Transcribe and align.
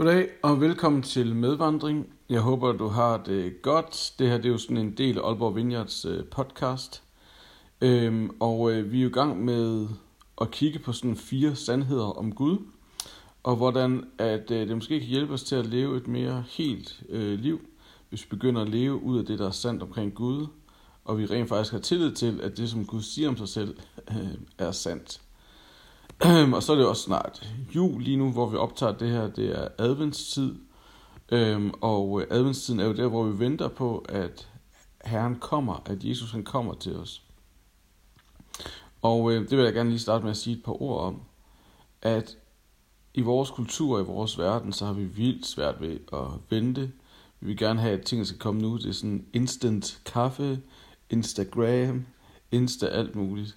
Goddag 0.00 0.28
og 0.42 0.60
velkommen 0.60 1.02
til 1.02 1.36
Medvandring. 1.36 2.06
Jeg 2.28 2.40
håber, 2.40 2.72
du 2.72 2.88
har 2.88 3.16
det 3.16 3.62
godt. 3.62 4.12
Det 4.18 4.28
her 4.28 4.36
det 4.36 4.44
er 4.44 4.48
jo 4.50 4.58
sådan 4.58 4.76
en 4.76 4.96
del 4.96 5.18
af 5.18 5.22
Aalborg 5.22 5.56
Vineyards 5.56 6.04
øh, 6.04 6.24
podcast. 6.24 7.02
Øhm, 7.80 8.30
og 8.40 8.72
øh, 8.72 8.92
vi 8.92 8.98
er 8.98 9.02
jo 9.02 9.08
i 9.08 9.12
gang 9.12 9.44
med 9.44 9.88
at 10.40 10.50
kigge 10.50 10.78
på 10.78 10.92
sådan 10.92 11.16
fire 11.16 11.54
sandheder 11.54 12.18
om 12.18 12.34
Gud. 12.34 12.58
Og 13.42 13.56
hvordan 13.56 14.04
at 14.18 14.50
øh, 14.50 14.68
det 14.68 14.76
måske 14.76 15.00
kan 15.00 15.08
hjælpe 15.08 15.32
os 15.32 15.42
til 15.42 15.56
at 15.56 15.66
leve 15.66 15.96
et 15.96 16.08
mere 16.08 16.44
helt 16.48 17.02
øh, 17.08 17.38
liv, 17.38 17.60
hvis 18.08 18.24
vi 18.24 18.28
begynder 18.30 18.62
at 18.62 18.68
leve 18.68 19.02
ud 19.02 19.18
af 19.18 19.24
det, 19.24 19.38
der 19.38 19.46
er 19.46 19.50
sandt 19.50 19.82
omkring 19.82 20.14
Gud. 20.14 20.46
Og 21.04 21.18
vi 21.18 21.26
rent 21.26 21.48
faktisk 21.48 21.72
har 21.72 21.80
tillid 21.80 22.12
til, 22.12 22.40
at 22.40 22.56
det, 22.56 22.70
som 22.70 22.86
Gud 22.86 23.02
siger 23.02 23.28
om 23.28 23.36
sig 23.36 23.48
selv, 23.48 23.76
øh, 24.10 24.34
er 24.58 24.70
sandt. 24.70 25.20
Øhm, 26.26 26.52
og 26.52 26.62
så 26.62 26.72
er 26.72 26.76
det 26.76 26.86
også 26.86 27.02
snart 27.02 27.48
jul 27.74 28.02
lige 28.02 28.16
nu, 28.16 28.32
hvor 28.32 28.48
vi 28.48 28.56
optager 28.56 28.92
det 28.92 29.10
her. 29.10 29.28
Det 29.28 29.58
er 29.58 29.68
adventstid. 29.78 30.54
Øhm, 31.32 31.70
og 31.80 32.20
øh, 32.20 32.26
adventstiden 32.30 32.80
er 32.80 32.84
jo 32.84 32.92
der, 32.92 33.08
hvor 33.08 33.24
vi 33.24 33.38
venter 33.38 33.68
på, 33.68 34.04
at 34.08 34.48
Herren 35.04 35.36
kommer, 35.36 35.82
at 35.86 36.04
Jesus 36.04 36.32
han 36.32 36.44
kommer 36.44 36.74
til 36.74 36.96
os. 36.96 37.22
Og 39.02 39.32
øh, 39.32 39.50
det 39.50 39.58
vil 39.58 39.64
jeg 39.64 39.74
gerne 39.74 39.90
lige 39.90 40.00
starte 40.00 40.22
med 40.24 40.30
at 40.30 40.36
sige 40.36 40.56
et 40.56 40.62
par 40.64 40.82
ord 40.82 41.00
om. 41.00 41.22
At 42.02 42.36
i 43.14 43.20
vores 43.20 43.50
kultur 43.50 43.96
og 43.96 44.02
i 44.02 44.06
vores 44.06 44.38
verden, 44.38 44.72
så 44.72 44.86
har 44.86 44.92
vi 44.92 45.04
vildt 45.04 45.46
svært 45.46 45.80
ved 45.80 45.98
at 46.12 46.26
vente. 46.50 46.92
Vi 47.40 47.46
vil 47.46 47.56
gerne 47.56 47.80
have, 47.80 47.98
at 47.98 48.04
tingene 48.04 48.26
skal 48.26 48.38
komme 48.38 48.60
nu. 48.60 48.76
Det 48.76 48.88
er 48.88 48.92
sådan 48.92 49.26
instant 49.32 50.00
kaffe, 50.06 50.60
Instagram, 51.10 52.06
Insta 52.52 52.86
alt 52.86 53.16
muligt. 53.16 53.56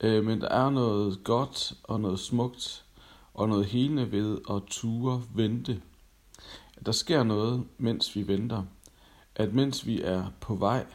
Øh, 0.00 0.24
men 0.24 0.40
der 0.40 0.48
er 0.48 0.70
noget 0.70 1.24
godt 1.24 1.74
og 1.84 2.00
noget 2.00 2.18
smukt 2.18 2.84
og 3.34 3.48
noget 3.48 3.66
helende 3.66 4.12
ved 4.12 4.38
at 4.50 4.62
ture 4.66 5.22
vente. 5.34 5.82
Der 6.86 6.92
sker 6.92 7.22
noget, 7.22 7.64
mens 7.78 8.16
vi 8.16 8.28
venter. 8.28 8.62
At 9.34 9.54
mens 9.54 9.86
vi 9.86 10.02
er 10.02 10.26
på 10.40 10.54
vej, 10.54 10.86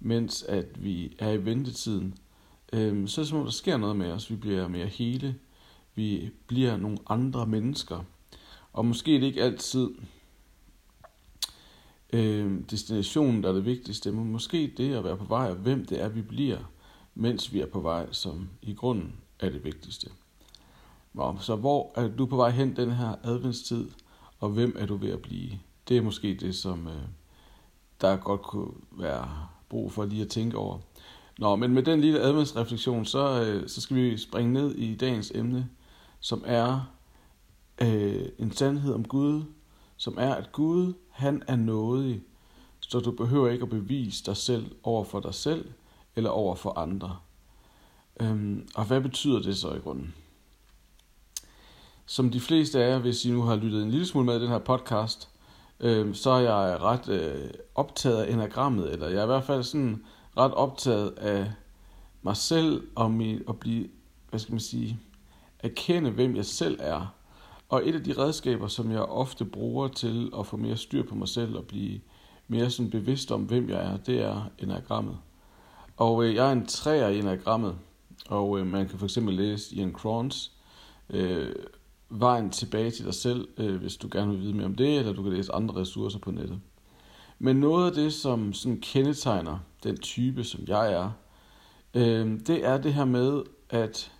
mens 0.00 0.42
at 0.42 0.84
vi 0.84 1.16
er 1.18 1.30
i 1.30 1.44
ventetiden, 1.44 2.14
øh, 2.72 3.08
så 3.08 3.20
er 3.20 3.22
det 3.22 3.28
som 3.28 3.38
om, 3.38 3.44
der 3.44 3.52
sker 3.52 3.76
noget 3.76 3.96
med 3.96 4.12
os. 4.12 4.30
Vi 4.30 4.36
bliver 4.36 4.68
mere 4.68 4.86
hele. 4.86 5.34
Vi 5.94 6.30
bliver 6.46 6.76
nogle 6.76 6.98
andre 7.06 7.46
mennesker. 7.46 8.04
Og 8.72 8.86
måske 8.86 9.14
er 9.14 9.20
det 9.20 9.26
ikke 9.26 9.42
altid 9.42 9.90
øh, 12.12 12.60
destinationen, 12.70 13.42
der 13.42 13.48
er 13.48 13.52
det 13.52 13.64
vigtigste, 13.64 14.12
men 14.12 14.32
måske 14.32 14.74
det 14.76 14.94
at 14.94 15.04
være 15.04 15.16
på 15.16 15.24
vej, 15.24 15.50
og 15.50 15.56
hvem 15.56 15.86
det 15.86 16.02
er, 16.02 16.08
vi 16.08 16.22
bliver 16.22 16.58
mens 17.14 17.52
vi 17.52 17.60
er 17.60 17.66
på 17.66 17.80
vej, 17.80 18.12
som 18.12 18.48
i 18.62 18.74
grunden 18.74 19.14
er 19.40 19.50
det 19.50 19.64
vigtigste. 19.64 20.10
Så 21.40 21.56
hvor 21.56 21.92
er 21.94 22.08
du 22.08 22.26
på 22.26 22.36
vej 22.36 22.50
hen 22.50 22.76
den 22.76 22.90
her 22.90 23.14
adventstid, 23.22 23.88
og 24.38 24.48
hvem 24.48 24.76
er 24.78 24.86
du 24.86 24.96
ved 24.96 25.10
at 25.10 25.22
blive? 25.22 25.50
Det 25.88 25.96
er 25.96 26.02
måske 26.02 26.34
det, 26.34 26.56
som 26.56 26.88
øh, 26.88 27.02
der 28.00 28.16
godt 28.16 28.42
kunne 28.42 28.72
være 28.90 29.48
brug 29.68 29.92
for 29.92 30.04
lige 30.04 30.22
at 30.22 30.28
tænke 30.28 30.56
over. 30.56 30.78
Nå, 31.38 31.56
men 31.56 31.74
med 31.74 31.82
den 31.82 32.00
lille 32.00 32.20
adventsreflektion, 32.20 33.04
så, 33.04 33.42
øh, 33.42 33.68
så 33.68 33.80
skal 33.80 33.96
vi 33.96 34.18
springe 34.18 34.52
ned 34.52 34.74
i 34.74 34.94
dagens 34.94 35.32
emne, 35.34 35.68
som 36.20 36.42
er 36.46 36.92
øh, 37.82 38.28
en 38.38 38.52
sandhed 38.52 38.94
om 38.94 39.04
Gud, 39.04 39.42
som 39.96 40.16
er, 40.18 40.34
at 40.34 40.52
Gud, 40.52 40.92
han 41.10 41.42
er 41.48 41.56
nådig, 41.56 42.22
så 42.80 43.00
du 43.00 43.10
behøver 43.10 43.48
ikke 43.48 43.62
at 43.62 43.70
bevise 43.70 44.24
dig 44.26 44.36
selv 44.36 44.74
over 44.82 45.04
for 45.04 45.20
dig 45.20 45.34
selv, 45.34 45.72
eller 46.16 46.30
over 46.30 46.54
for 46.54 46.78
andre. 46.78 47.16
Øhm, 48.20 48.68
og 48.74 48.84
hvad 48.84 49.00
betyder 49.00 49.42
det 49.42 49.56
så 49.56 49.74
i 49.74 49.78
grunden? 49.78 50.14
Som 52.06 52.30
de 52.30 52.40
fleste 52.40 52.84
af 52.84 52.90
jer, 52.90 52.98
hvis 52.98 53.24
I 53.24 53.30
nu 53.30 53.42
har 53.42 53.56
lyttet 53.56 53.82
en 53.82 53.90
lille 53.90 54.06
smule 54.06 54.26
med 54.26 54.36
i 54.36 54.40
den 54.40 54.48
her 54.48 54.58
podcast, 54.58 55.28
øhm, 55.80 56.14
så 56.14 56.30
er 56.30 56.40
jeg 56.40 56.80
ret 56.80 57.08
øh, 57.08 57.50
optaget 57.74 58.22
af 58.22 58.32
enagrammet, 58.32 58.92
eller 58.92 59.08
jeg 59.08 59.18
er 59.18 59.22
i 59.22 59.26
hvert 59.26 59.44
fald 59.44 59.62
sådan 59.62 60.04
ret 60.36 60.54
optaget 60.54 61.10
af 61.10 61.52
mig 62.22 62.36
selv 62.36 62.88
og 62.94 63.10
min, 63.10 63.42
at 63.48 63.58
blive, 63.58 63.88
hvad 64.30 64.40
skal 64.40 64.52
man 64.52 64.60
sige, 64.60 65.00
erkende, 65.58 66.10
hvem 66.10 66.36
jeg 66.36 66.44
selv 66.44 66.78
er. 66.80 67.14
Og 67.68 67.88
et 67.88 67.94
af 67.94 68.04
de 68.04 68.12
redskaber, 68.18 68.66
som 68.66 68.90
jeg 68.92 69.02
ofte 69.02 69.44
bruger 69.44 69.88
til 69.88 70.32
at 70.38 70.46
få 70.46 70.56
mere 70.56 70.76
styr 70.76 71.08
på 71.08 71.14
mig 71.14 71.28
selv 71.28 71.56
og 71.56 71.64
blive 71.64 72.00
mere 72.48 72.70
sådan 72.70 72.90
bevidst 72.90 73.32
om, 73.32 73.42
hvem 73.42 73.70
jeg 73.70 73.92
er, 73.92 73.96
det 73.96 74.22
er 74.22 74.50
enagrammet. 74.58 75.18
Og 76.00 76.24
øh, 76.24 76.34
jeg 76.34 76.48
er 76.48 76.52
en 76.52 76.66
træer 76.66 77.08
i 77.08 77.18
enagrammet, 77.18 77.78
og 78.28 78.58
øh, 78.58 78.66
man 78.66 78.88
kan 78.88 78.98
for 78.98 79.06
eksempel 79.06 79.34
læse 79.34 79.74
Ian 79.74 79.92
Crons 79.92 80.52
øh, 81.10 81.54
Vejen 82.08 82.50
tilbage 82.50 82.90
til 82.90 83.04
dig 83.04 83.14
selv, 83.14 83.48
øh, 83.56 83.76
hvis 83.76 83.96
du 83.96 84.08
gerne 84.12 84.30
vil 84.30 84.40
vide 84.40 84.54
mere 84.54 84.66
om 84.66 84.74
det, 84.74 84.98
eller 84.98 85.12
du 85.12 85.22
kan 85.22 85.32
læse 85.32 85.52
andre 85.52 85.74
ressourcer 85.74 86.18
på 86.18 86.30
nettet. 86.30 86.60
Men 87.38 87.56
noget 87.56 87.86
af 87.86 87.92
det, 87.92 88.12
som 88.12 88.52
sådan 88.52 88.80
kendetegner 88.80 89.58
den 89.82 89.96
type, 89.96 90.44
som 90.44 90.60
jeg 90.66 90.92
er, 90.92 91.10
øh, 91.94 92.40
det 92.46 92.66
er 92.66 92.78
det 92.78 92.94
her 92.94 93.04
med, 93.04 93.42
at 93.70 94.12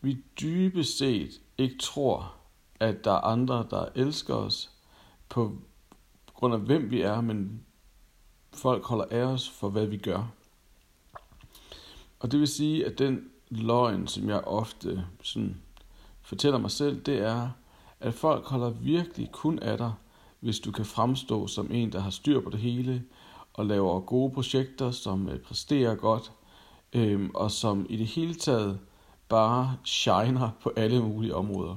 vi 0.00 0.18
dybest 0.40 0.98
set 0.98 1.30
ikke 1.58 1.78
tror, 1.78 2.34
at 2.80 3.04
der 3.04 3.12
er 3.12 3.20
andre, 3.20 3.66
der 3.70 3.84
elsker 3.94 4.34
os 4.34 4.70
på 5.28 5.52
grund 6.34 6.54
af 6.54 6.60
hvem 6.60 6.90
vi 6.90 7.00
er, 7.00 7.20
men 7.20 7.60
folk 8.52 8.84
holder 8.84 9.04
af 9.10 9.22
os 9.22 9.50
for, 9.50 9.68
hvad 9.68 9.86
vi 9.86 9.96
gør. 9.96 10.32
Og 12.20 12.32
det 12.32 12.40
vil 12.40 12.48
sige, 12.48 12.86
at 12.86 12.98
den 12.98 13.24
løgn, 13.50 14.06
som 14.06 14.28
jeg 14.28 14.40
ofte 14.40 15.04
sådan 15.22 15.56
fortæller 16.22 16.58
mig 16.58 16.70
selv, 16.70 17.00
det 17.00 17.18
er, 17.18 17.48
at 18.00 18.14
folk 18.14 18.46
holder 18.46 18.70
virkelig 18.70 19.32
kun 19.32 19.58
af 19.58 19.78
dig, 19.78 19.92
hvis 20.40 20.60
du 20.60 20.72
kan 20.72 20.84
fremstå 20.84 21.46
som 21.46 21.70
en, 21.70 21.92
der 21.92 22.00
har 22.00 22.10
styr 22.10 22.40
på 22.40 22.50
det 22.50 22.60
hele, 22.60 23.02
og 23.54 23.66
laver 23.66 24.00
gode 24.00 24.34
projekter, 24.34 24.90
som 24.90 25.28
øh, 25.28 25.38
præsterer 25.38 25.94
godt, 25.94 26.32
øhm, 26.92 27.30
og 27.34 27.50
som 27.50 27.86
i 27.88 27.96
det 27.96 28.06
hele 28.06 28.34
taget 28.34 28.78
bare 29.28 29.76
shiner 29.84 30.50
på 30.62 30.72
alle 30.76 31.02
mulige 31.02 31.34
områder. 31.34 31.76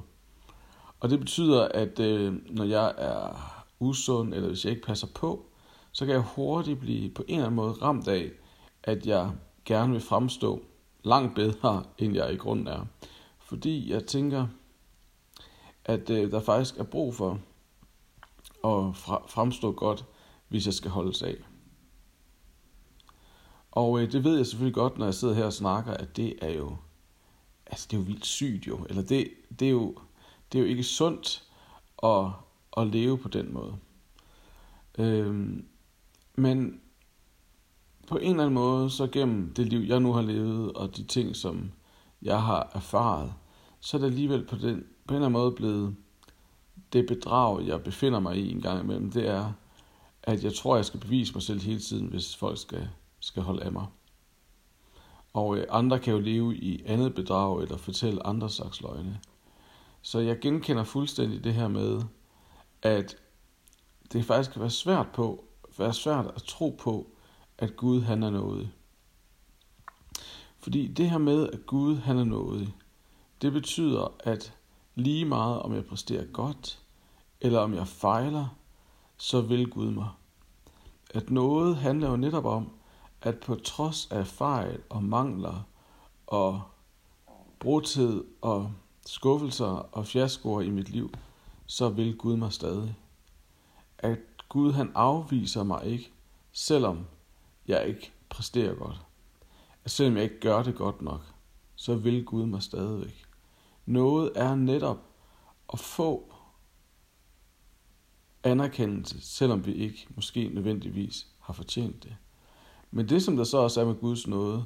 Og 1.00 1.10
det 1.10 1.20
betyder, 1.20 1.68
at 1.68 2.00
øh, 2.00 2.34
når 2.50 2.64
jeg 2.64 2.94
er 2.98 3.36
usund, 3.80 4.34
eller 4.34 4.48
hvis 4.48 4.64
jeg 4.64 4.70
ikke 4.70 4.86
passer 4.86 5.06
på, 5.14 5.46
så 5.92 6.06
kan 6.06 6.14
jeg 6.14 6.22
hurtigt 6.22 6.80
blive 6.80 7.10
på 7.10 7.22
en 7.28 7.34
eller 7.34 7.46
anden 7.46 7.56
måde 7.56 7.72
ramt 7.72 8.08
af, 8.08 8.30
at 8.82 9.06
jeg 9.06 9.30
gerne 9.64 9.92
vil 9.92 10.00
fremstå 10.00 10.64
langt 11.02 11.34
bedre, 11.34 11.84
end 11.98 12.14
jeg 12.14 12.32
i 12.32 12.36
grunden 12.36 12.66
er. 12.66 12.86
Fordi 13.38 13.90
jeg 13.90 14.06
tænker, 14.06 14.46
at 15.84 16.10
øh, 16.10 16.30
der 16.30 16.40
faktisk 16.40 16.78
er 16.78 16.84
brug 16.84 17.14
for 17.14 17.40
at 18.64 18.96
fremstå 19.30 19.72
godt, 19.72 20.04
hvis 20.48 20.66
jeg 20.66 20.74
skal 20.74 20.90
holdes 20.90 21.22
af. 21.22 21.36
Og 23.70 24.00
øh, 24.00 24.12
det 24.12 24.24
ved 24.24 24.36
jeg 24.36 24.46
selvfølgelig 24.46 24.74
godt, 24.74 24.98
når 24.98 25.04
jeg 25.04 25.14
sidder 25.14 25.34
her 25.34 25.44
og 25.44 25.52
snakker, 25.52 25.94
at 25.94 26.16
det 26.16 26.34
er 26.42 26.50
jo, 26.50 26.76
altså 27.66 27.86
det 27.90 27.96
er 27.96 28.00
jo 28.00 28.06
vildt 28.06 28.26
sygt 28.26 28.66
jo, 28.66 28.86
eller 28.88 29.02
det, 29.02 29.30
det, 29.58 29.66
er, 29.66 29.72
jo, 29.72 29.98
det 30.52 30.58
er 30.58 30.62
jo 30.62 30.68
ikke 30.68 30.82
sundt 30.82 31.44
at, 32.02 32.26
at 32.76 32.86
leve 32.86 33.18
på 33.18 33.28
den 33.28 33.52
måde. 33.52 33.76
Øhm, 34.98 35.66
men 36.34 36.80
på 38.06 38.16
en 38.16 38.30
eller 38.30 38.42
anden 38.42 38.54
måde, 38.54 38.90
så 38.90 39.06
gennem 39.06 39.52
det 39.54 39.66
liv, 39.66 39.80
jeg 39.80 40.00
nu 40.00 40.12
har 40.12 40.22
levet, 40.22 40.72
og 40.72 40.96
de 40.96 41.04
ting, 41.04 41.36
som 41.36 41.72
jeg 42.22 42.42
har 42.42 42.70
erfaret, 42.74 43.32
så 43.80 43.96
er 43.96 44.00
det 44.00 44.06
alligevel 44.06 44.46
på, 44.46 44.56
den, 44.56 44.84
på 45.06 45.14
en 45.14 45.16
eller 45.16 45.26
anden 45.26 45.32
måde 45.32 45.52
blevet 45.52 45.96
det 46.92 47.06
bedrag, 47.06 47.66
jeg 47.66 47.82
befinder 47.82 48.20
mig 48.20 48.36
i 48.36 48.52
en 48.52 48.60
gang 48.60 48.84
imellem, 48.84 49.10
det 49.10 49.28
er, 49.28 49.52
at 50.22 50.44
jeg 50.44 50.54
tror, 50.54 50.76
jeg 50.76 50.84
skal 50.84 51.00
bevise 51.00 51.34
mig 51.34 51.42
selv 51.42 51.60
hele 51.60 51.80
tiden, 51.80 52.06
hvis 52.06 52.36
folk 52.36 52.58
skal, 52.58 52.88
skal 53.20 53.42
holde 53.42 53.62
af 53.62 53.72
mig. 53.72 53.86
Og 55.32 55.56
øh, 55.56 55.66
andre 55.70 55.98
kan 55.98 56.12
jo 56.12 56.20
leve 56.20 56.56
i 56.56 56.82
andet 56.86 57.14
bedrag, 57.14 57.62
eller 57.62 57.76
fortælle 57.76 58.26
andre 58.26 58.50
slags 58.50 58.80
løgne. 58.80 59.20
Så 60.02 60.18
jeg 60.18 60.38
genkender 60.40 60.84
fuldstændig 60.84 61.44
det 61.44 61.54
her 61.54 61.68
med, 61.68 62.02
at 62.82 63.16
det 64.12 64.24
faktisk 64.24 64.52
kan 64.52 64.60
være 64.60 64.70
svært 64.70 65.06
på, 65.14 65.44
være 65.78 65.92
svært 65.92 66.26
at 66.36 66.42
tro 66.42 66.76
på, 66.80 67.10
at 67.58 67.76
Gud 67.76 68.00
han 68.00 68.22
er 68.22 68.30
noget. 68.30 68.70
Fordi 70.58 70.86
det 70.86 71.10
her 71.10 71.18
med, 71.18 71.48
at 71.48 71.66
Gud 71.66 71.96
han 71.96 72.18
er 72.18 72.24
noget, 72.24 72.72
det 73.42 73.52
betyder, 73.52 74.14
at 74.20 74.54
lige 74.94 75.24
meget 75.24 75.62
om 75.62 75.74
jeg 75.74 75.84
præsterer 75.84 76.24
godt, 76.24 76.82
eller 77.40 77.60
om 77.60 77.74
jeg 77.74 77.88
fejler, 77.88 78.56
så 79.16 79.40
vil 79.40 79.70
Gud 79.70 79.90
mig. 79.90 80.08
At 81.10 81.30
noget 81.30 81.76
handler 81.76 82.10
jo 82.10 82.16
netop 82.16 82.44
om, 82.44 82.70
at 83.22 83.40
på 83.40 83.54
trods 83.54 84.08
af 84.10 84.26
fejl 84.26 84.82
og 84.88 85.04
mangler 85.04 85.66
og 86.26 86.62
brudtid 87.58 88.24
og 88.40 88.72
skuffelser 89.06 89.66
og 89.66 90.06
fiaskoer 90.06 90.60
i 90.60 90.70
mit 90.70 90.88
liv, 90.88 91.10
så 91.66 91.88
vil 91.88 92.16
Gud 92.16 92.36
mig 92.36 92.52
stadig. 92.52 92.96
At 93.98 94.18
Gud 94.48 94.72
han 94.72 94.92
afviser 94.94 95.62
mig 95.62 95.86
ikke, 95.86 96.12
selvom 96.52 97.06
jeg 97.68 97.88
ikke 97.88 98.12
præsterer 98.28 98.74
godt. 98.74 99.00
At 99.84 99.90
selvom 99.90 100.16
jeg 100.16 100.24
ikke 100.24 100.40
gør 100.40 100.62
det 100.62 100.74
godt 100.74 101.02
nok, 101.02 101.20
så 101.74 101.94
vil 101.94 102.24
Gud 102.24 102.46
mig 102.46 102.62
stadigvæk. 102.62 103.24
Noget 103.86 104.32
er 104.34 104.54
netop 104.54 104.98
at 105.72 105.78
få 105.78 106.34
anerkendelse, 108.42 109.20
selvom 109.20 109.66
vi 109.66 109.72
ikke 109.72 110.06
måske 110.08 110.48
nødvendigvis 110.48 111.26
har 111.40 111.52
fortjent 111.52 112.02
det. 112.02 112.16
Men 112.90 113.08
det, 113.08 113.22
som 113.22 113.36
der 113.36 113.44
så 113.44 113.58
også 113.58 113.80
er 113.80 113.84
med 113.84 113.94
Guds 113.94 114.26
nåde, 114.26 114.64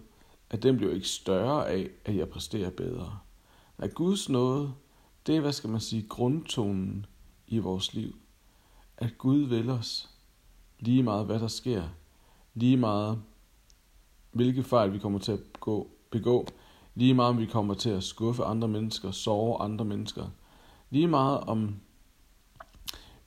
at 0.51 0.63
den 0.63 0.77
bliver 0.77 0.93
ikke 0.93 1.09
større 1.09 1.69
af, 1.69 1.91
at 2.05 2.17
jeg 2.17 2.29
præsterer 2.29 2.71
bedre. 2.71 3.19
At 3.79 3.95
Guds 3.95 4.29
nåde, 4.29 4.75
det 5.27 5.37
er, 5.37 5.41
hvad 5.41 5.53
skal 5.53 5.71
man 5.71 5.81
sige, 5.81 6.09
grundtonen 6.09 7.07
i 7.47 7.59
vores 7.59 7.95
liv. 7.95 8.19
At 8.97 9.19
Gud 9.19 9.39
vil 9.39 9.71
os, 9.71 10.11
lige 10.79 11.03
meget 11.03 11.27
hvad 11.27 11.41
der 11.41 11.49
sker, 11.49 11.89
lige 12.59 12.77
meget 12.77 13.23
hvilke 14.33 14.63
fejl 14.63 14.93
vi 14.93 14.99
kommer 14.99 15.19
til 15.19 15.33
at 15.33 15.41
begå, 15.41 15.91
begå 16.11 16.47
lige 16.95 17.15
meget 17.15 17.31
om 17.31 17.39
vi 17.39 17.47
kommer 17.47 17.75
til 17.75 17.91
at 17.91 18.05
skuffe 18.05 18.45
andre 18.45 18.69
mennesker, 18.69 19.11
sove 19.11 19.61
andre 19.61 19.85
mennesker, 19.85 20.27
lige 20.91 21.09
meget 21.09 21.41
om 21.41 21.77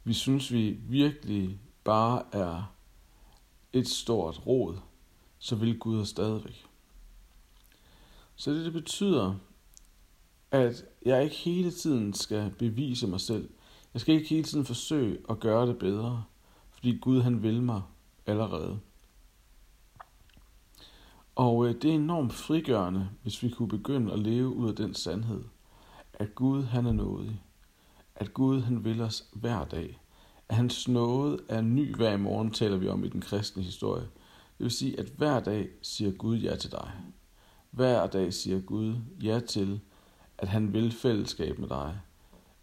vi 0.03 0.13
synes, 0.13 0.53
vi 0.53 0.69
virkelig 0.69 1.59
bare 1.83 2.23
er 2.31 2.73
et 3.73 3.87
stort 3.87 4.47
råd, 4.47 4.77
så 5.39 5.55
vil 5.55 5.79
Gud 5.79 5.99
os 5.99 6.09
stadigvæk. 6.09 6.65
Så 8.35 8.51
det, 8.51 8.65
det 8.65 8.73
betyder, 8.73 9.35
at 10.51 10.85
jeg 11.05 11.23
ikke 11.23 11.35
hele 11.35 11.71
tiden 11.71 12.13
skal 12.13 12.51
bevise 12.59 13.07
mig 13.07 13.21
selv. 13.21 13.49
Jeg 13.93 14.01
skal 14.01 14.15
ikke 14.15 14.29
hele 14.29 14.43
tiden 14.43 14.65
forsøge 14.65 15.17
at 15.29 15.39
gøre 15.39 15.67
det 15.67 15.77
bedre, 15.77 16.23
fordi 16.71 16.97
Gud 16.97 17.21
han 17.21 17.43
vil 17.43 17.61
mig 17.61 17.81
allerede. 18.25 18.79
Og 21.35 21.67
øh, 21.67 21.75
det 21.81 21.89
er 21.91 21.95
enormt 21.95 22.33
frigørende, 22.33 23.09
hvis 23.23 23.43
vi 23.43 23.49
kunne 23.49 23.67
begynde 23.69 24.13
at 24.13 24.19
leve 24.19 24.49
ud 24.49 24.69
af 24.69 24.75
den 24.75 24.93
sandhed, 24.93 25.43
at 26.13 26.35
Gud 26.35 26.63
han 26.63 26.85
er 26.85 26.91
nådig, 26.91 27.41
at 28.15 28.33
Gud 28.33 28.61
han 28.61 28.83
vil 28.83 29.01
os 29.01 29.29
hver 29.33 29.65
dag, 29.65 29.99
at 30.49 30.55
hans 30.55 30.87
nåde 30.87 31.39
er 31.49 31.61
ny 31.61 31.95
hver 31.95 32.17
morgen, 32.17 32.51
taler 32.51 32.77
vi 32.77 32.87
om 32.87 33.03
i 33.03 33.09
den 33.09 33.21
kristne 33.21 33.63
historie. 33.63 34.03
Det 34.57 34.63
vil 34.63 34.71
sige, 34.71 34.99
at 34.99 35.05
hver 35.17 35.39
dag 35.39 35.69
siger 35.81 36.11
Gud 36.11 36.37
ja 36.37 36.55
til 36.55 36.71
dig. 36.71 36.91
Hver 37.71 38.07
dag 38.07 38.33
siger 38.33 38.59
Gud 38.59 38.95
ja 39.23 39.39
til, 39.39 39.79
at 40.37 40.47
han 40.47 40.73
vil 40.73 40.91
fællesskab 40.91 41.59
med 41.59 41.69
dig. 41.69 41.99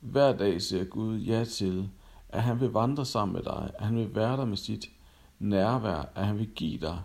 Hver 0.01 0.37
dag 0.37 0.63
siger 0.63 0.85
Gud 0.85 1.19
ja 1.19 1.45
til, 1.45 1.91
at 2.29 2.43
han 2.43 2.61
vil 2.61 2.71
vandre 2.71 3.05
sammen 3.05 3.33
med 3.35 3.43
dig, 3.43 3.71
at 3.79 3.87
han 3.87 3.97
vil 3.97 4.15
være 4.15 4.37
der 4.37 4.45
med 4.45 4.57
sit 4.57 4.91
nærvær, 5.39 6.09
at 6.15 6.27
han 6.27 6.39
vil 6.39 6.51
give 6.55 6.81
dig 6.81 7.03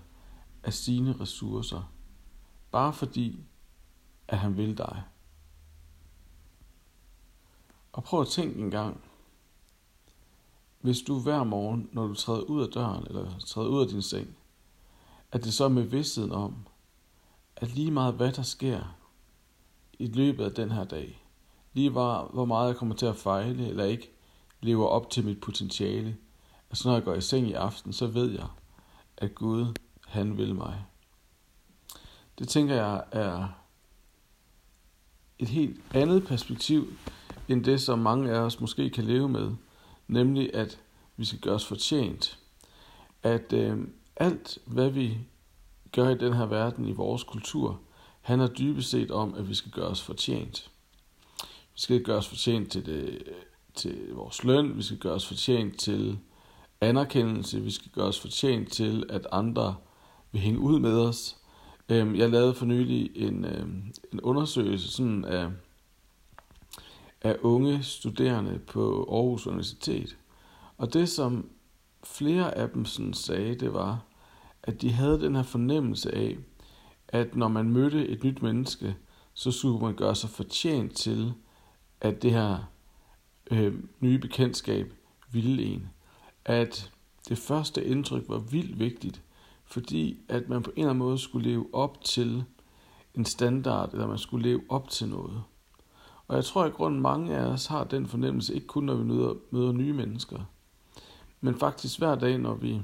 af 0.64 0.74
sine 0.74 1.20
ressourcer, 1.20 1.92
bare 2.72 2.94
fordi, 2.94 3.40
at 4.28 4.38
han 4.38 4.58
vil 4.58 4.78
dig. 4.78 5.04
Og 7.94 8.04
prøv 8.04 8.22
at 8.22 8.28
tænke 8.28 8.60
en 8.60 8.72
gang, 8.72 9.02
hvis 10.82 11.02
du 11.02 11.20
hver 11.20 11.44
morgen, 11.44 11.90
når 11.92 12.08
du 12.08 12.14
træder 12.14 12.42
ud 12.42 12.62
af 12.62 12.70
døren, 12.70 13.08
eller 13.08 13.40
træder 13.40 13.70
ud 13.70 13.82
af 13.82 13.88
din 13.88 14.02
seng, 14.02 14.38
at 15.32 15.44
det 15.44 15.54
så 15.54 15.64
er 15.64 15.70
med 15.70 15.84
vidstheden 15.84 16.32
om, 16.32 16.56
at 17.56 17.76
lige 17.76 17.92
meget 17.92 18.14
hvad 18.14 18.32
der 18.32 18.42
sker 18.42 18.98
i 20.00 20.08
løbet 20.08 20.46
af 20.46 20.52
den 20.52 20.72
her 20.72 20.84
dag, 20.84 21.24
lige 21.74 21.96
var, 21.96 22.28
hvor 22.28 22.46
meget 22.46 22.68
jeg 22.68 22.76
kommer 22.76 22.96
til 22.96 23.06
at 23.06 23.16
fejle, 23.16 23.68
eller 23.68 23.84
ikke 23.84 24.12
lever 24.62 24.88
op 24.88 25.10
til 25.10 25.26
mit 25.26 25.42
potentiale, 25.42 26.18
altså 26.70 26.88
når 26.88 26.96
jeg 26.96 27.04
går 27.04 27.14
i 27.14 27.22
seng 27.22 27.48
i 27.48 27.54
aften, 27.54 27.94
så 27.94 28.08
ved 28.08 28.32
jeg, 28.32 28.48
at 29.18 29.36
Gud, 29.36 29.66
han 30.14 30.38
vil 30.38 30.56
mig. 30.56 30.86
Det 32.40 32.48
tænker 32.48 32.76
jeg 32.76 33.04
er 33.12 33.48
et 35.40 35.50
helt 35.50 35.82
andet 35.94 36.26
perspektiv, 36.26 36.94
end 37.50 37.64
det, 37.64 37.82
som 37.82 38.00
mange 38.00 38.32
af 38.32 38.40
os 38.40 38.60
måske 38.60 38.90
kan 38.90 39.04
leve 39.04 39.30
med, 39.30 39.52
nemlig 40.08 40.56
at 40.56 40.80
vi 41.18 41.26
skal 41.26 41.40
gøre 41.40 41.56
os 41.56 41.66
fortjent. 41.66 42.40
At 43.24 43.54
øh, 43.54 43.78
alt, 44.16 44.58
hvad 44.66 44.90
vi 44.90 45.18
gør 45.92 46.10
i 46.10 46.18
den 46.18 46.34
her 46.34 46.46
verden, 46.46 46.88
i 46.88 46.92
vores 46.92 47.24
kultur, 47.24 47.80
handler 48.22 48.48
dybest 48.48 48.90
set 48.90 49.12
om, 49.12 49.34
at 49.34 49.50
vi 49.50 49.56
skal 49.56 49.72
gøre 49.72 49.88
os 49.88 50.02
fortjent. 50.02 50.72
Vi 51.74 51.80
skal 51.80 52.04
gøre 52.04 52.18
os 52.18 52.28
fortjent 52.28 52.72
til, 52.72 52.86
det, 52.86 53.24
til 53.74 54.14
vores 54.14 54.44
løn, 54.44 54.78
vi 54.78 54.84
skal 54.84 54.98
gøre 54.98 55.14
os 55.14 55.28
fortjent 55.28 55.80
til 55.80 56.20
anerkendelse, 56.82 57.62
vi 57.62 57.72
skal 57.72 57.92
gøre 57.92 58.08
os 58.08 58.20
fortjent 58.20 58.72
til, 58.72 59.06
at 59.10 59.28
andre 59.32 59.76
vil 60.34 60.42
hænge 60.42 60.60
ud 60.60 60.80
med 60.80 61.00
os. 61.00 61.38
Øhm, 61.90 62.16
jeg 62.16 62.30
lavede 62.30 62.54
for 62.54 62.66
nylig 62.66 63.12
en, 63.16 63.46
øhm, 63.46 63.94
en 64.14 64.22
undersøgelse 64.22 64.92
sådan 64.92 65.26
af, 65.26 65.50
af 67.22 67.38
unge 67.42 67.84
studerende 67.84 68.60
på 68.68 69.08
Aarhus 69.12 69.48
Universitet. 69.48 70.18
Og 70.78 70.94
det, 70.94 71.10
som 71.10 71.50
flere 72.04 72.58
af 72.58 72.70
dem 72.70 72.86
sådan 72.86 73.14
sagde, 73.14 73.56
det 73.56 73.74
var, 73.74 74.06
at 74.64 74.82
de 74.82 74.92
havde 74.92 75.22
den 75.22 75.36
her 75.36 75.44
fornemmelse 75.44 76.16
af, 76.16 76.38
at 77.08 77.36
når 77.36 77.48
man 77.48 77.70
mødte 77.70 78.08
et 78.08 78.24
nyt 78.24 78.42
menneske, 78.42 78.96
så 79.34 79.52
skulle 79.52 79.82
man 79.82 79.96
gøre 79.96 80.16
sig 80.16 80.30
fortjent 80.30 80.96
til, 80.96 81.34
at 82.02 82.22
det 82.22 82.32
her 82.32 82.58
øh, 83.52 83.74
nye 84.00 84.20
bekendtskab 84.20 84.94
ville 85.32 85.64
en. 85.64 85.90
At 86.46 86.92
det 87.30 87.38
første 87.38 87.86
indtryk 87.86 88.24
var 88.28 88.38
vildt 88.38 88.80
vigtigt, 88.80 89.22
fordi 89.74 90.20
at 90.30 90.50
man 90.50 90.64
på 90.64 90.72
en 90.72 90.78
eller 90.78 90.90
anden 90.90 91.06
måde 91.06 91.18
skulle 91.18 91.50
leve 91.50 91.68
op 91.74 92.04
til 92.04 92.44
en 93.16 93.26
standard, 93.26 93.94
eller 93.94 94.08
man 94.08 94.18
skulle 94.18 94.50
leve 94.50 94.62
op 94.70 94.90
til 94.90 95.08
noget. 95.08 95.44
Og 96.28 96.36
jeg 96.36 96.46
tror, 96.46 96.66
i 96.66 96.70
grunden 96.70 97.02
mange 97.02 97.36
af 97.36 97.46
os 97.46 97.66
har 97.66 97.84
den 97.84 98.08
fornemmelse, 98.08 98.56
ikke 98.56 98.68
kun 98.68 98.84
når 98.84 98.96
vi 98.96 99.04
møder, 99.04 99.34
møder 99.52 99.72
nye 99.72 99.94
mennesker, 99.94 100.40
men 101.42 101.56
faktisk 101.56 102.00
hver 102.00 102.16
dag, 102.16 102.38
når 102.38 102.56
vi 102.56 102.82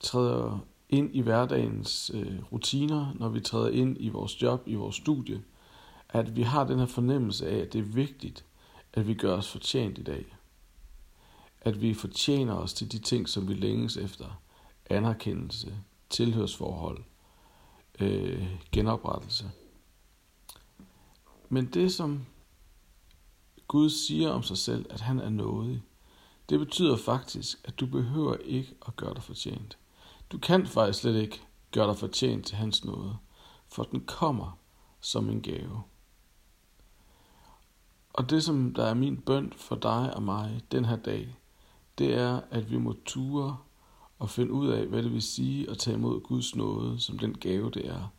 træder 0.00 0.58
ind 0.88 1.16
i 1.16 1.20
hverdagens 1.20 2.10
øh, 2.14 2.42
rutiner, 2.52 3.12
når 3.14 3.28
vi 3.28 3.40
træder 3.40 3.68
ind 3.68 3.96
i 4.00 4.08
vores 4.08 4.42
job, 4.42 4.62
i 4.66 4.74
vores 4.74 4.96
studie, 4.96 5.42
at 6.08 6.36
vi 6.36 6.42
har 6.42 6.64
den 6.64 6.78
her 6.78 6.86
fornemmelse 6.86 7.48
af, 7.48 7.58
at 7.58 7.72
det 7.72 7.78
er 7.78 7.92
vigtigt, 7.92 8.44
at 8.92 9.08
vi 9.08 9.14
gør 9.14 9.36
os 9.36 9.48
fortjent 9.48 9.98
i 9.98 10.02
dag. 10.02 10.36
At 11.60 11.80
vi 11.80 11.94
fortjener 11.94 12.54
os 12.54 12.74
til 12.74 12.92
de 12.92 12.98
ting, 12.98 13.28
som 13.28 13.48
vi 13.48 13.54
længes 13.54 13.96
efter. 13.96 14.40
Anerkendelse, 14.90 15.76
tilhørsforhold, 16.10 17.04
øh, 18.00 18.46
genoprettelse. 18.72 19.50
Men 21.48 21.66
det, 21.66 21.92
som 21.92 22.26
Gud 23.68 23.90
siger 23.90 24.30
om 24.30 24.42
sig 24.42 24.58
selv, 24.58 24.86
at 24.90 25.00
han 25.00 25.18
er 25.18 25.28
nådig, 25.28 25.82
det 26.48 26.58
betyder 26.58 26.96
faktisk, 26.96 27.60
at 27.64 27.80
du 27.80 27.86
behøver 27.86 28.36
ikke 28.36 28.74
at 28.86 28.96
gøre 28.96 29.14
dig 29.14 29.22
fortjent. 29.22 29.78
Du 30.32 30.38
kan 30.38 30.66
faktisk 30.66 30.98
slet 30.98 31.22
ikke 31.22 31.40
gøre 31.72 31.88
dig 31.88 31.96
fortjent 31.96 32.46
til 32.46 32.56
hans 32.56 32.84
nåde, 32.84 33.16
for 33.68 33.82
den 33.82 34.00
kommer 34.06 34.58
som 35.00 35.30
en 35.30 35.42
gave. 35.42 35.82
Og 38.12 38.30
det, 38.30 38.44
som 38.44 38.74
der 38.74 38.84
er 38.84 38.94
min 38.94 39.20
bøn 39.20 39.52
for 39.56 39.76
dig 39.76 40.14
og 40.14 40.22
mig 40.22 40.60
den 40.72 40.84
her 40.84 40.96
dag, 40.96 41.36
det 41.98 42.14
er, 42.14 42.40
at 42.50 42.70
vi 42.70 42.78
må 42.78 42.96
ture 43.06 43.56
og 44.18 44.30
finde 44.30 44.52
ud 44.52 44.68
af, 44.68 44.86
hvad 44.86 45.02
det 45.02 45.12
vil 45.12 45.22
sige 45.22 45.70
at 45.70 45.78
tage 45.78 45.96
imod 45.96 46.20
Guds 46.20 46.56
nåde 46.56 47.00
som 47.00 47.18
den 47.18 47.38
gave, 47.38 47.70
det 47.70 47.86
er. 47.88 48.12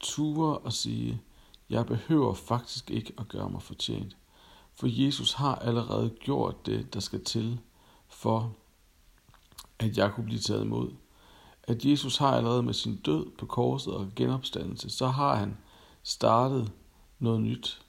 Ture 0.00 0.58
og 0.58 0.72
sige, 0.72 1.22
jeg 1.70 1.86
behøver 1.86 2.34
faktisk 2.34 2.90
ikke 2.90 3.12
at 3.18 3.28
gøre 3.28 3.50
mig 3.50 3.62
fortjent. 3.62 4.16
For 4.72 4.86
Jesus 4.86 5.32
har 5.32 5.54
allerede 5.54 6.10
gjort 6.20 6.66
det, 6.66 6.94
der 6.94 7.00
skal 7.00 7.24
til, 7.24 7.60
for 8.08 8.52
at 9.78 9.98
jeg 9.98 10.12
kunne 10.12 10.24
blive 10.24 10.40
taget 10.40 10.64
imod. 10.64 10.90
At 11.62 11.84
Jesus 11.84 12.16
har 12.16 12.36
allerede 12.36 12.62
med 12.62 12.74
sin 12.74 12.96
død 12.96 13.26
på 13.38 13.46
korset 13.46 13.94
og 13.94 14.08
genopstandelse, 14.16 14.90
så 14.90 15.06
har 15.06 15.36
han 15.36 15.56
startet 16.02 16.72
noget 17.18 17.40
nyt. 17.40 17.82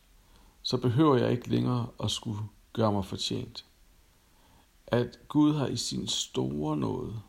Så 0.61 0.77
behøver 0.77 1.17
jeg 1.17 1.31
ikke 1.31 1.49
længere 1.49 1.87
at 2.03 2.11
skulle 2.11 2.39
gøre 2.73 2.91
mig 2.91 3.05
fortjent. 3.05 3.65
At 4.87 5.19
Gud 5.27 5.53
har 5.53 5.67
i 5.67 5.75
sin 5.75 6.07
store 6.07 6.77
nåde 6.77 7.21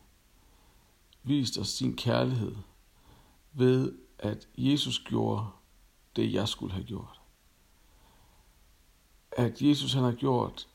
vist 1.23 1.57
os 1.57 1.67
sin 1.67 1.95
kærlighed 1.95 2.55
ved, 3.53 3.97
at 4.19 4.47
Jesus 4.57 4.99
gjorde 4.99 5.45
det, 6.15 6.33
jeg 6.33 6.47
skulle 6.47 6.73
have 6.73 6.85
gjort. 6.85 7.21
At 9.31 9.61
Jesus 9.61 9.93
han 9.93 10.03
har 10.03 10.11
gjort 10.11 10.67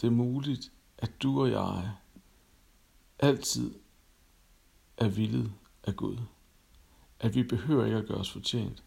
det 0.00 0.12
muligt, 0.12 0.72
at 0.98 1.22
du 1.22 1.40
og 1.40 1.50
jeg 1.50 1.92
altid 3.18 3.74
er 4.96 5.08
villet 5.08 5.52
af 5.84 5.96
Gud. 5.96 6.18
At 7.20 7.34
vi 7.34 7.42
behøver 7.42 7.84
ikke 7.84 7.96
at 7.96 8.06
gøre 8.06 8.18
os 8.18 8.30
fortjent, 8.30 8.84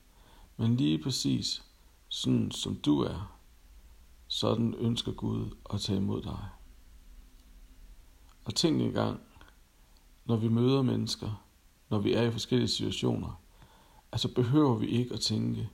men 0.58 0.76
lige 0.76 1.04
præcis 1.04 1.64
sådan 2.10 2.52
som 2.52 2.76
du 2.76 3.00
er, 3.00 3.40
sådan 4.28 4.74
ønsker 4.74 5.12
Gud 5.12 5.56
at 5.74 5.82
tage 5.82 5.98
imod 5.98 6.22
dig. 6.22 6.50
Og 8.46 8.56
tænk 8.56 8.82
engang, 8.82 9.22
når 10.26 10.36
vi 10.36 10.48
møder 10.48 10.82
mennesker, 10.82 11.44
når 11.90 12.00
vi 12.00 12.14
er 12.14 12.22
i 12.22 12.32
forskellige 12.32 12.68
situationer, 12.68 13.42
altså 14.12 14.34
behøver 14.34 14.76
vi 14.76 14.88
ikke 14.88 15.14
at 15.14 15.20
tænke, 15.20 15.70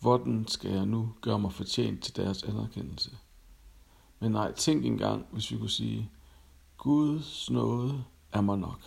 hvordan 0.00 0.48
skal 0.48 0.70
jeg 0.70 0.86
nu 0.86 1.12
gøre 1.20 1.38
mig 1.38 1.52
fortjent 1.52 2.02
til 2.02 2.16
deres 2.16 2.42
anerkendelse? 2.42 3.10
Men 4.20 4.32
nej, 4.32 4.52
tænk 4.52 4.84
engang, 4.84 5.26
hvis 5.32 5.50
vi 5.50 5.56
kunne 5.58 5.70
sige, 5.70 6.10
Guds 6.76 7.50
nåde 7.50 8.04
er 8.32 8.40
mig 8.40 8.58
nok. 8.58 8.80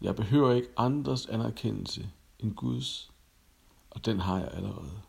Jeg 0.00 0.16
behøver 0.16 0.52
ikke 0.52 0.68
andres 0.76 1.26
anerkendelse 1.26 2.10
end 2.38 2.54
Guds, 2.54 3.12
og 3.90 4.04
den 4.04 4.20
har 4.20 4.38
jeg 4.38 4.50
allerede. 4.52 5.00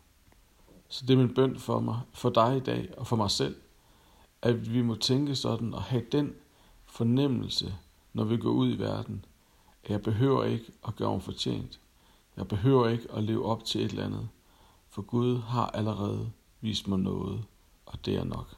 Så 0.88 1.06
det 1.06 1.14
er 1.14 1.18
min 1.18 1.34
bøn 1.34 1.58
for 1.58 1.80
mig, 1.80 2.00
for 2.12 2.30
dig 2.30 2.56
i 2.56 2.60
dag 2.60 2.94
og 2.98 3.06
for 3.06 3.16
mig 3.16 3.30
selv, 3.30 3.56
at 4.42 4.72
vi 4.72 4.82
må 4.82 4.94
tænke 4.94 5.34
sådan 5.36 5.74
og 5.74 5.82
have 5.82 6.04
den 6.12 6.34
fornemmelse, 6.86 7.74
når 8.14 8.24
vi 8.24 8.36
går 8.36 8.50
ud 8.50 8.72
i 8.72 8.78
verden, 8.78 9.24
at 9.84 9.90
jeg 9.90 10.02
behøver 10.02 10.44
ikke 10.44 10.72
at 10.88 10.96
gøre 10.96 11.12
mig 11.12 11.22
fortjent. 11.22 11.80
Jeg 12.36 12.48
behøver 12.48 12.88
ikke 12.88 13.12
at 13.12 13.24
leve 13.24 13.44
op 13.44 13.64
til 13.64 13.84
et 13.84 13.90
eller 13.90 14.04
andet, 14.04 14.28
for 14.88 15.02
Gud 15.02 15.38
har 15.38 15.66
allerede 15.66 16.30
vist 16.60 16.88
mig 16.88 16.98
noget, 16.98 17.44
og 17.86 18.04
det 18.04 18.16
er 18.16 18.24
nok. 18.24 18.56